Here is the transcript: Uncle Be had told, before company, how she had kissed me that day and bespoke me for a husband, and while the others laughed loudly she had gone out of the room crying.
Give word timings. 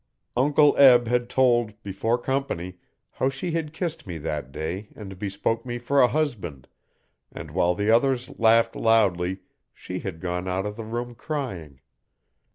Uncle 0.35 0.71
Be 0.71 1.11
had 1.11 1.29
told, 1.29 1.79
before 1.83 2.17
company, 2.17 2.79
how 3.11 3.29
she 3.29 3.51
had 3.51 3.71
kissed 3.71 4.07
me 4.07 4.17
that 4.17 4.51
day 4.51 4.87
and 4.95 5.19
bespoke 5.19 5.63
me 5.63 5.77
for 5.77 6.01
a 6.01 6.07
husband, 6.07 6.67
and 7.31 7.51
while 7.51 7.75
the 7.75 7.91
others 7.91 8.39
laughed 8.39 8.75
loudly 8.75 9.41
she 9.75 9.99
had 9.99 10.19
gone 10.19 10.47
out 10.47 10.65
of 10.65 10.75
the 10.75 10.85
room 10.85 11.13
crying. 11.13 11.81